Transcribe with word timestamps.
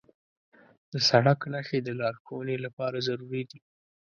د 0.91 0.93
سړک 1.09 1.39
نښې 1.53 1.79
د 1.83 1.89
لارښوونې 1.99 2.55
لپاره 2.65 2.97
ضروري 3.07 3.43
دي. 3.49 3.59